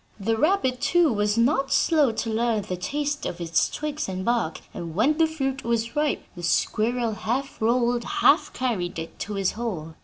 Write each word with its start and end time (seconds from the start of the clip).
The 0.19 0.35
rabbit, 0.35 0.81
too, 0.81 1.13
was 1.13 1.37
not 1.37 1.71
slow 1.71 2.11
to 2.11 2.29
learn 2.31 2.63
the 2.63 2.75
taste 2.75 3.27
of 3.27 3.39
its 3.39 3.69
twigs 3.69 4.09
and 4.09 4.25
bark; 4.25 4.61
and 4.73 4.95
when 4.95 5.19
the 5.19 5.27
fruit 5.27 5.63
was 5.63 5.95
ripe, 5.95 6.23
the 6.35 6.41
squirrel 6.41 7.11
half 7.11 7.61
rolled, 7.61 8.03
half 8.03 8.51
carried, 8.51 8.97
it 8.97 9.19
to 9.19 9.35
his 9.35 9.51
hole. 9.51 9.93